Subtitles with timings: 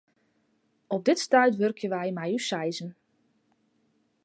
[0.95, 2.91] Op dit stuit wurkje wy mei ús seizen.